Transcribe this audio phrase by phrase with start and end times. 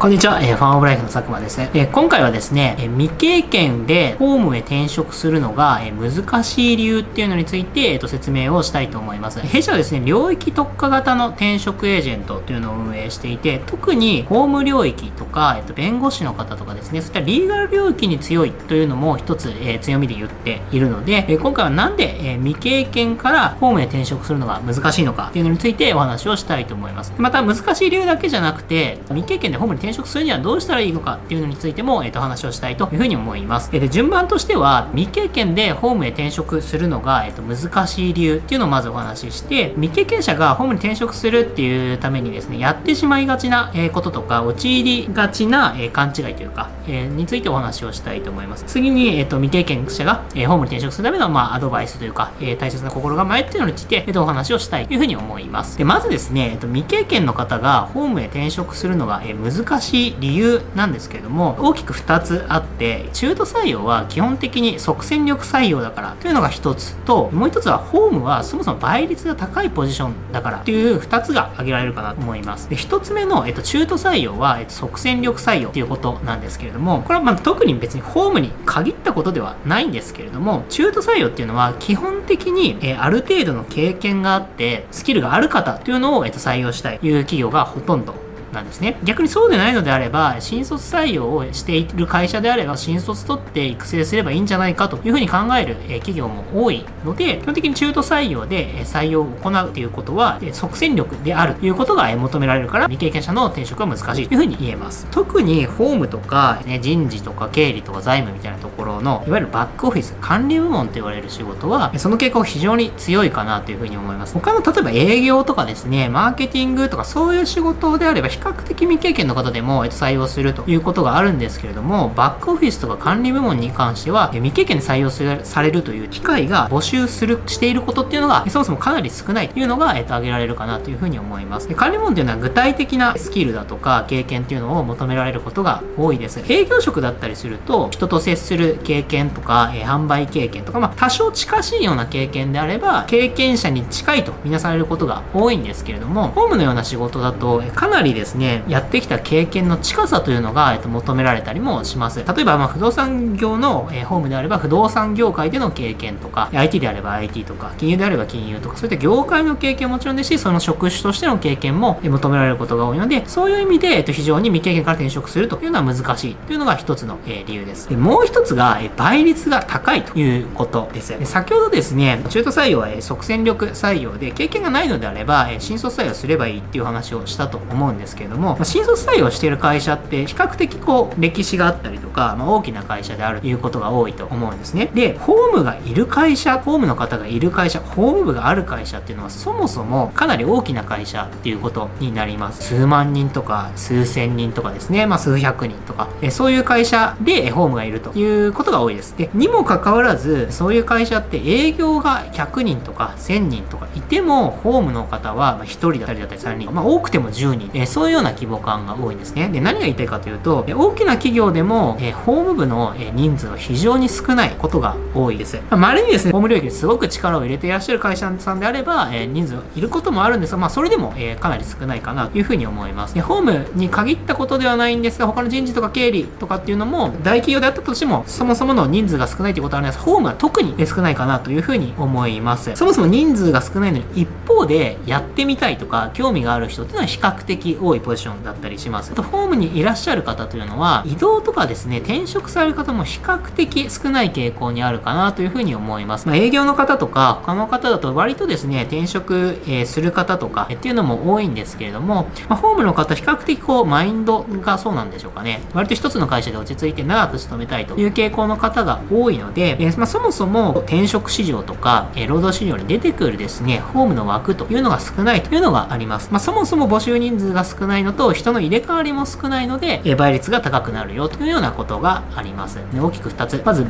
[0.00, 9.40] こんにちは、え、ファンオブライフの佐久間です、え、今回はですね、え、未経験でホームへ転職するのが、え難しい理由っていうのについて、えーと、説明をしたいと思います。
[9.40, 27.12] 弊社はですね、領域特化型の転職エージェントというのを運営していて、特にホーム領域とか、えーと、弁護士の方とかですね、そういったリーガル領域に強いというのも一つ、え強みで言っているので、え今回はなんで、え未経験からホームへ転職するのが難しいのかっていうのについてお話をしたいと思います。
[27.18, 33.70] また難しい理由だけじゃなくて、未経験でホームに転転職するにはどうしたらいいのかっていうのについても、えっ、ー、と、話をしたいというふうに思います。
[33.72, 48.64] で、順番としては、未経験でホームへ転職するのが、えっ、ー、と、難しい理由っていうのをまずお話しして、未経験者がホームに転職するっていうためにですね、やってしまいがちな、えこととか、陥りがちな、え勘違いというか、えについてお話をしたいと思います。
[48.66, 55.76] 次に、えっ、と、未経験者が、えホームに転職するための、まあ、アドバイスというか、え大切な心構えっていうのについて、えっ、と、お話をしたいというふうに思います。
[55.76, 72.68] で、まずですね、えっ、と、未経験の方がホームへ転職するのが、え難しいしい理由なんですけれども大きく2つあって中途採用は基本的に即戦力採用だからというのが1つともう1つはホームはそもそも倍率が高いポジションだからという2つが挙げられるかなと思います。
[72.68, 88.14] で1つ目の、えっと、中途採用は、えっと、即戦力採用ということなんですけれどもこれはま特に別にホームに限ったことではないんですけれども中途採用っていうのは基本的に、えある程度の経験があってスキルがある方というのを、えっと、採用したいという企業がほとんど
[88.52, 88.98] なんですね。
[89.04, 105.06] 逆にそうでないのであれば新卒採用をしている会社であれば新卒取って育成すればいいんじゃないかというふうに考える企業も多いので基本的に中途採用で採用を行うということは即戦力であるということが求められるから未経験者の転職は難しいというふうに言えます。
[105.10, 114.34] 特にホームとか、ね、人事とか経理とか財務みたいなところのいわゆるバックオフィス管理部門と言われる仕事はその傾向非常に強いかなというふうに思います。
[114.34, 125.10] 他の例えば営業とかですねマーケティングとかそういう仕事であれば較的未経験の方でも、えっと、採用するということがあるんですけれども、バックオフィスとか管理部門に関しては、未経験で採用
[125.44, 131.68] されるという機会が募集する、していることっていうのが、そもそもかなり少ないというのが、えっと、挙げられるかなというふうに思います。
[131.68, 136.40] で管理部門っていうのは具体的なスキルだとか経験っていうのを求められることが多いです。
[136.48, 152.24] 営業職だったりすると、人と接する経験とか、えー、販売経験とか、まあ、多少近しいような経験であれば、経験者に近いとみなされることが多いんですけれども、ホームのような仕事だと、かなりですね、やってきた経験の近さというのが、えっと、求められたりもします。
[152.24, 167.88] 例えば、まあ、不動産業の、えー、ホームであれば、不動産業界での経験とか、IT であれば IT とか、金融であれば金融とか、そういった業界の経験ももちろんですし、その職種としての経験も、えー、求められることが多いので、そういう意味で、えっと、非常に未経験から転職するというのは難しいというのが一つの、えー、理由です。
[167.88, 171.18] でもう一つが、えー、倍率が高いということです。
[171.18, 184.90] で先ほどですね、中途採用は、えー、即戦力採用で、経験がないのであれば、えー、新卒採用すればいいっていう話をしたと思うんですけれども、まあ、新卒採用している会社って比較的こう歴史があったりとか、まあ、大きな会社であるということが多いと思うんですね。
[184.94, 192.62] でホームがいる会社ホームの方がいる会社ホーム部がある会社っていうのはそもそもかなり大きな会社っていうことになります。
[192.62, 196.08] 数万人とか数千人とかですね、まあ、数百人とか。
[196.22, 199.16] えそういう会社でホームがいるということが多いです。
[199.16, 207.70] でにもかかわらずそういう会社って営業が100人とか1000人とかいてもホームの方は1人だったりだったり3人、まあ、多くても10人。
[207.74, 215.60] えそういうような規模感が多いんですねで何が言いたいかというと、大きな企業でも、え法務部の人数は非常に少ないことが多いです。
[215.70, 223.14] まれにですね、法務領域にすごく力を入れていらっしゃる会社さんであれば、え人数いることもあるんですが、まあ、それでも、えかなり少ないかなというふうに思います。
[223.14, 229.98] で、法務に限ったことではないんですが、他の人事とか経理とかっていうのも、大企業であったとしても、そもそもの人数が少ないということはあります。
[229.98, 232.74] 法務は特に少ないかなというふうに思います。
[232.74, 239.12] そもそも人数が少ないのに、一方でやってみたいとか、興味がある人っていうのは比較的多いポジションだったりします。
[239.12, 246.26] と、ホームにいらっしゃる方というのは、移動とかですね、転職される方も比較的少ない傾向にあるかなというふうに思います。
[246.26, 255.62] まあ、営業の方とか、他の方だと割とですね、転職、えー、する方とか、えっていうのも多いんですけれども、まあ、ホームの方、比較的こう、マインドがそうなんでしょうかね。
[255.74, 266.28] 割と一つの会社で落ち着いて長く勤めたいという傾向の方が多いので、えー、まあ、そもそも転職市場とか、えー、労働市場に出てくるですね、ホームの枠というのが少ないというのがあります。
[266.30, 272.78] まあ、そもそも募集人数が少ないないのと、人の入れ替わりも少ないので、え倍率が高くなるよというようなことがあります。
[272.94, 273.62] で大きく2つ。
[273.64, 273.84] まず、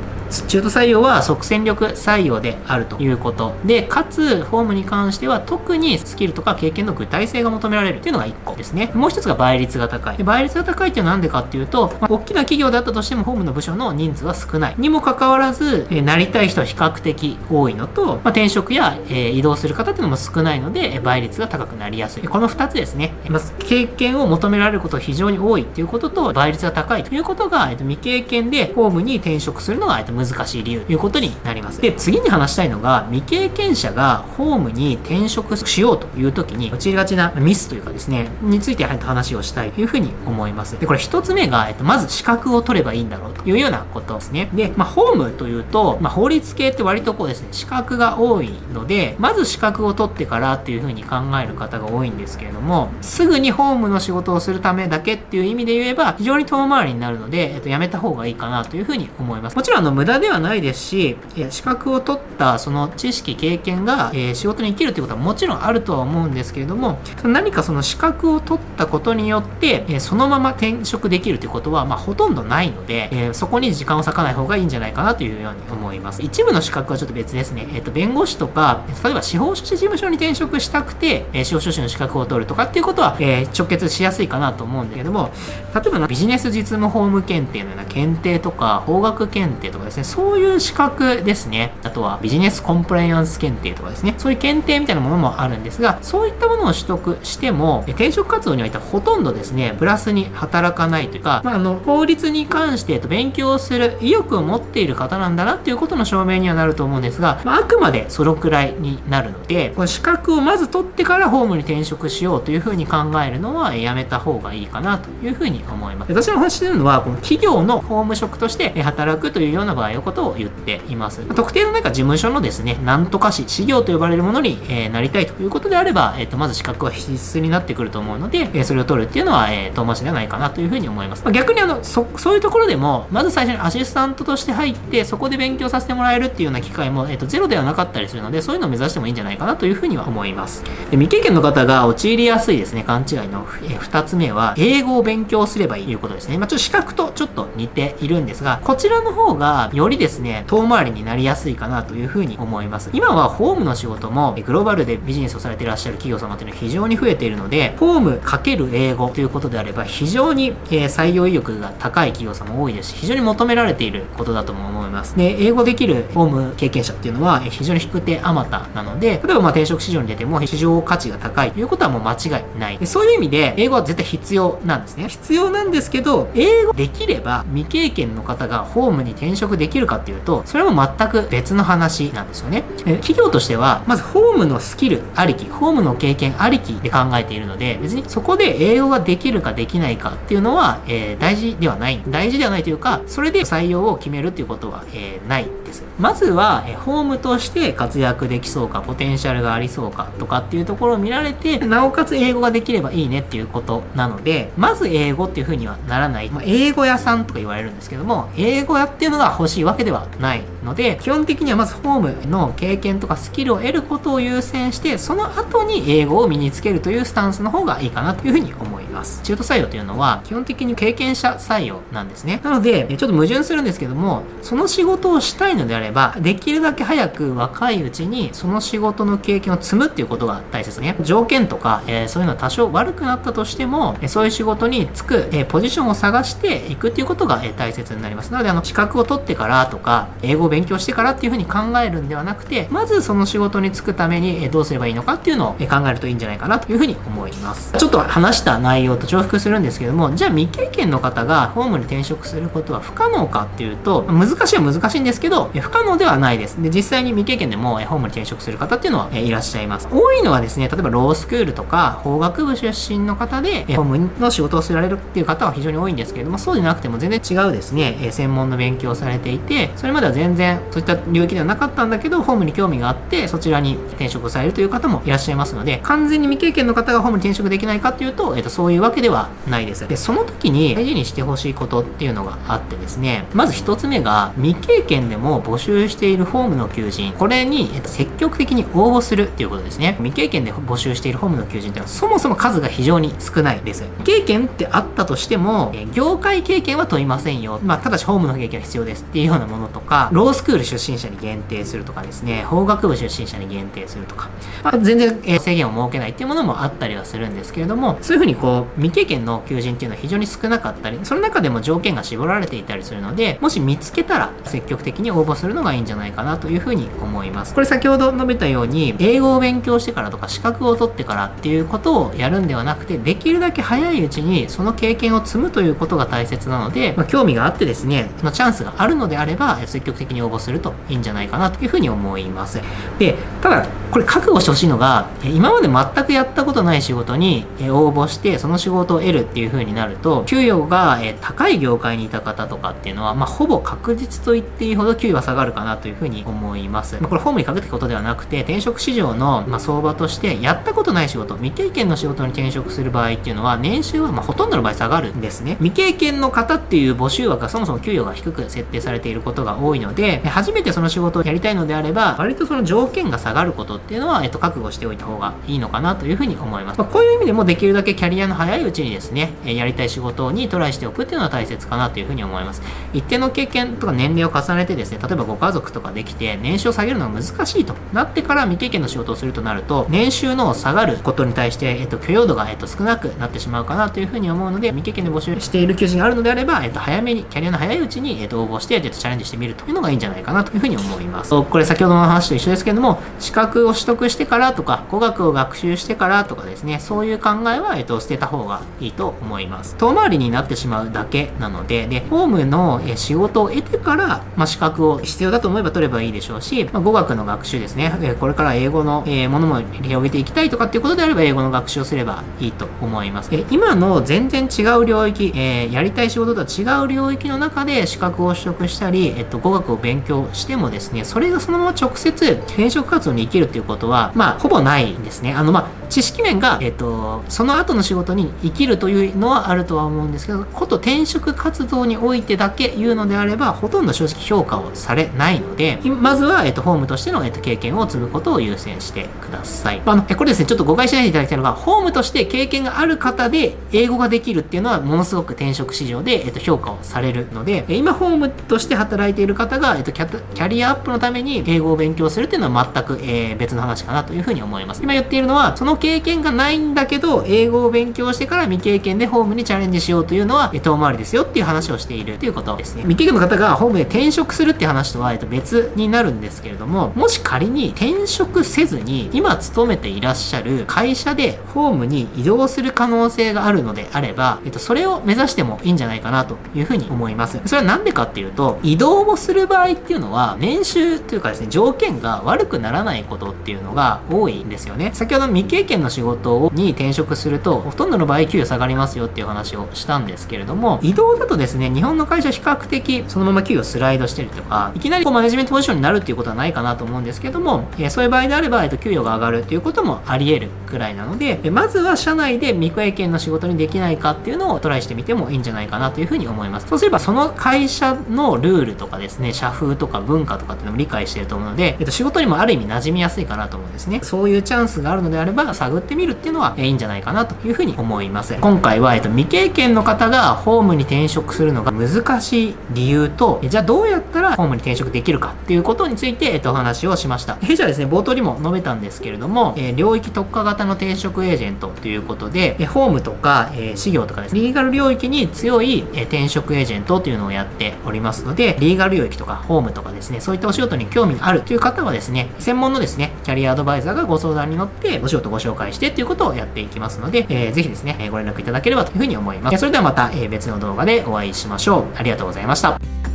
[0.49, 3.55] 中途採用は即戦力採用であるということ。
[3.65, 8.91] で、かつ、フォームに関しては特にスキルとか経験の具体性が求められるというのが1個ですね。
[8.95, 10.17] もう1つが倍率が高い。
[10.17, 14.75] で倍率が高いっていうのは何でかっていうと、まあ、大きな企業だったとしてもホームの部署の人数は少ない。
[14.79, 22.23] にもかかわらず、えなりたい人は比較的多いのと、まあ、転職や、え移動する方っていうのも少ないので、倍率が高くなりやすい。
[22.23, 23.13] この2つですね。
[23.29, 31.81] まず、経経験を求められることが非常に多いっていうことと、倍率が高いということが、えっと、未経験でホームに転職するのが、えっと、難しい理由ということになります。
[31.81, 40.79] で、次に話したいのが、未経験者がホームに転職しようという時に、陥りがちなミスというかですね、についてやはり話をしたいというふうに思います。
[40.79, 44.51] で、これ一つ目が、えっと、まず資格を取ればいいんだろうというようなことですね。
[44.55, 59.57] で、まあ、ホームというと、まあ、法律系って割とこうですね、資格が多いので、まず資格を取ってからっていうふうに考える方が多いんですけれども、すぐにホームの仕事をするためだけっていう意味で言えば、非常に遠回りになるので、えっと、やめた方がいいかなというふうに思います。
[59.57, 61.17] もちろん、あの、無駄ではないですし、
[61.51, 76.23] 資格を取ったその知識、経験が、えー、仕事に生きるということはもちろんあるとは思うんですけれども、何かその資格を取ったことによって、えー、そのまま転職できるということは、まあ、ほとんどないので、えー、そこに時間を割かない方がいいんじゃないかなというように思います。
[76.23, 77.69] 一部の資格はちょっと別ですね。
[77.75, 85.31] えっ、と、弁護士とか、例えば司法書士事務所に転職したくて、え司法書士の資格を取るとかっていうことは、え直結しやすいかなと思うんだけども、
[85.75, 91.73] 例えばビジネス実務法務検定のような検定とか、法学検定とかですね、そういう資格ですね。
[91.85, 116.13] あとはビジネスコンプライアンス検定とかですね、そういう検定みたいなものもあるんですが、そういったものを取得しても、転職活動においてはほとんどですね、プラスに働かないというか、まあ、あの、法律に関して、勉強する意欲を持っている方なんだなっていうことの証明にはなると思うんですが、まあ、あくまでそのくらいになるので、この資格をまず取ってからホームに転職しようというふうに考えるのはやめた方がいいかなというふうに思います。
[116.13, 121.23] 私の話してるのは、この企業の法務職として働くというような場合のことを言っています。
[121.35, 131.25] 特定のなんか事務所のですね、なんとかし、事業と呼ばれるものに、え、なりたいということであれば、えっ、ー、と、まず資格は必須になってくると思うので、え、それを取るっていうのは、えー、遠回しではないかなというふうに思います。
[131.25, 140.63] ま、逆にあの、そ、そういうところでも、まず最初にアシスタントとして入って、そこで勉強させてもらえるっていうような機会も、えっ、と、ゼロではなかったりするので、そういうのを目指してもいいんじゃないかなというふうには思います。
[140.91, 146.39] で未経験の方が陥りやすいですね、勘違いの、え2つ目は、英語を勉強すればいいということですね。
[146.39, 152.91] まあ、ちょっと資格とちょっと似ているんですが、こちらの方が、よりですね、遠回りになりやすいかなというふうに思います。
[152.93, 164.90] 今はホームの仕事も、グローバルでビジネスをされていらっしゃる企業様っていうのは非常に増えているので、ホーム×英語ということであれば、非常に、え採用意欲が高い企業様多いですし、非常に求められていることだとも思います。
[165.17, 172.79] で、英語できるホーム経験者っていうのは、非常に低手あまたなので、例えばまあ転職市場に出ても市場価値が高いということはもう間違いない。
[172.79, 175.09] でそういう意味で、英語は絶対必要なんですね。
[175.09, 182.63] 必要なんですけど、英語できれば未経験の方がホームに転職できるかっていうと、それも全く別の話なんですよね。
[183.01, 192.01] 企業としては、まずホームのスキルありき、ホームの経験ありきで考えているので、別にそこで英語ができるかできないかっていうのは、えー、大事ではない。
[192.09, 195.85] 大事ではないというか、それで採用を決めるっていうことは、えー、ないです。
[195.99, 206.31] まずは、え、ホームとして活躍できそうか、ポテンシャルがありそうかとかっていうところを見られて、なおかつ英語ができればいいねっていうことなので、まず英語っていう風にはならない。
[206.31, 219.23] まあ、英語屋さんとか言われるんですけども、英語屋っていうのが欲しいわけではないので、基本的にはまずホームの経験とかスキルを得ることを優先して、その後に英語を身につけるというスタンスの方がいいかなという風に思います。
[219.23, 222.41] 中途採用というのは、基本的に経験者採用なんですね。
[222.43, 230.97] なので、ちょっと矛盾するんですけども、その仕事をしたいのであれば、できるだけ早く若いうちに、その仕事の経験を積むっていうことが大切ね。
[231.03, 238.33] 条件とか、えー、そういうのは多少悪くなったとしても、えそういう仕事に就く、えポジションを探していくっていうことが、え大切になります。
[238.33, 247.73] なので、あの、資格を取ってからとか、英語を勉強してからっていうふうに考えるんではなくて、まずその仕事に就くために、えどうすればいいのかっていうのをえ考えるといいんじゃないかなというふうに思います。
[247.77, 256.61] ちょっと話した内容と重複するんですけども、じゃあ未経験の方がホームに転職することは不可能かっていうと、難しいは難しいんですけど、不可能ではないです。
[256.63, 259.89] で、実際に未経験でもホームに転職する方っていうのはいらっしゃいます。
[259.91, 279.87] 多いのはですね、例えばロースクールとか法学部出身の方で、ホームの仕事をされるっていう方は非常に多いんですけれども、そうでなくても全然違うですね、専門の勉強をされていて、それまでは全然そういった領域ではなかったんだけど、ホームに興味があって、そちらに転職されるという方もいらっしゃいますので、完全に未経験の方がホームに転職できないかっていうと、えっ、と、そういうわけではないです。
[279.87, 289.95] で、その時に大事にしてほしいことっていうのがあってですね、まず一つ目が、未未経験でも募集しているホームの求人、これに、積極的に応募するっていうことですね。
[289.99, 293.85] 未経験で募集しているホームの求人っていうのは、そもそも数が非常に少ないです。
[293.99, 297.61] 未経験ってあったとしても、業界経験は問いませんよ。
[297.63, 304.31] まあ、ただしホームの経験は必要ですっていうようなものとか、ロースクール出身者に限定するとかですね、法学部出身者に限定するとか、
[304.65, 317.55] まあ、全然、え制限を設けないっていうものもあったりはするんですけれども、そういうふうにこう、未経験の求人っていうのは非常に少なかったり、その中でも条件が絞られていたりするので、もし見つけたら、積極的に応募するのがいいんじゃないかなというふうに思います。
[317.55, 332.61] これ先ほど述べたように、英語を勉強してからとか資格を取ってからっていうことをやるんではなくて、できるだけ早いうちにその経験を積むということが大切なので、まあ、興味があってですね、そのチャンスがあるのであれば、積極的に応募するといいんじゃないかなというふうに思います。
[332.99, 346.97] で、ただ、これ覚悟してほしいのが、今まで全くやったことない仕事に応募して、その仕事を得るっていう風になると、給与が高い業界にいた方とかっていうのは、まあ、ほぼ確実と言っていいほど給与は下がるかなという風に思います。
[347.01, 355.57] まあ、これホームにかけてことではなくて、転職市場の、ま相場として、やったことない仕事、未経験の仕事に転職する場合っていうのは、年収はまほとんどの場合下がるんですね。
[355.61, 366.79] 未経験の方っていう募集枠がそもそも給与が低く設定されていることが多いので、初めてその仕事をやりたいのであれば、割とその条件が下がることっていうのは、えっと、覚悟しておいた方がいいのかなというふうに思います。
[366.79, 372.63] まあ、こういう意味でもできるだけキャリアの早いうちにですね、えやりたい仕事にトライしておくっていうのは大切かなというふうに思います。
[372.93, 391.31] 一定の経験とか年齢を重ねてですね、例えばご家族とかできて、年収を下げるのが難しいとなってから未経験の仕事をするとなると、年収の下がることに対して、えっと、許容度が、えっと、少なくなってしまうかなというふうに思うので、未経験で募集している求人があるのであれば、えっと、早めに、キャリアの早いうちに、えっと、応募して、えっと、チャレンジしてみるというのがいいんじゃないかなというふうに思います。
[391.31, 399.77] これ先ほどの話と一緒ですけども、資格をを取得してからとか、語学を学習してからとかですね、そういう考えは、えっと、捨てた方がいいと思います。
[399.77, 413.31] 遠回りになってしまうだけなので、で、ホームの仕事を得てから、まあ、資格を必要だと思えば取ればいいでしょうし、まあ、語学の学習ですね、これから英語の、えものも広げていきたいとかっていうことであれば、英語の学習をすればいいと思います。
[413.33, 425.33] え今の全然違う領域、えー、やりたい仕事とは違う領域の中で資格を取得したり、えっと、語学を勉強してもですね、それがそのまま直接転職活動に生きるっていういうことは、まあ、ほぼないんですね。
[425.33, 439.83] あの、まあ、知識面が、えっと、その後の仕事に生きるというのはあるとは思うんですけど、こと転職活動においてだけ言うのであれば、ほとんど正直評価をされないので、まずは、えっと、ホームとしての、えっと、経験を積むことを優先してください。
[439.85, 454.83] あの、これですね、ちょっと誤解しないでいただきたいのが、ホームとして経験がある方で英語ができるっていうのは、ものすごく転職市場で、えっと、評価をされるので、今、ホームとして働いている方が、えっと、キャリアアップのために英語を勉強するっていうのは全く、えー、別の話かなというふうに思います。
[454.83, 462.83] 今言っているのは、その経験がないんだけど、英語を勉強してから未経験でホームにチャレンジしようというのは、遠回りですよっていう話をしているということですね。
[462.83, 477.41] 未経験の方がホームで転職するっていう話とは、えっと、別になるんですけれども、もし仮に転職せずに、今勤めていらっしゃる会社でホームに移動する可能性があるのであれば、えっと、それを目指してもいいんじゃないかなというふうに思います。
[477.47, 484.91] それはなんでかっていうと、移動をする場合っていうのは、年収というかですね、条件が悪くならないことっっていうのが多いんですよね。
[484.95, 506.69] 先ほど未経験の仕事に転職すると、ほとんどの場合給与下がりますよっていう話をしたんですけれども、移動だとですね、日本の会社比較的そのまま給与スライドしてるとか、いきなりこうマネジメントポジションになるっていうことはないかなと思うんですけども、えー、そういう場合であれば、えっと、給与が上がるっていうこともあり得るくらいなので、えまずは社内で未経験の仕事にできないかっていうのをトライしてみてもいいんじゃないかなというふうに思います。
[506.69, 514.01] そうすればその会社のルールとかですね、社風とか文化とかっていうのも理解してると思うので、えっと、仕事にもある意味馴染みやすいかなと思うんですね。
[514.03, 549.59] そういうチャンスがあるのであれば、探ってみるっていうのは、えいいんじゃないかなというふうに思います今回は、えっと、未経験の方がホームに転職するのが難しい理由とじゃあどうやったらホームに転職できるかっていうことについて、えっと、お話をしました弊社はですね冒頭にも述べたんですけれども、えー、領域特化型の転職エージェントということで、えホームとか、えー、事業とかですねリーガル領域に強い、え転職エージェントというのをやっておりますのでリーガル領域とかホームとかですねそういったお仕事に興味があるという方はですね専門のですねキャリアアドバイザーがご相談に乗ってお仕事ご紹介してっていうことをやっていきますので、えー、ぜひですね、ご連絡いただければというふうに思います。
[549.59, 551.85] それではまた別の動画でお会いしましょう。
[551.97, 553.10] ありがとうございました。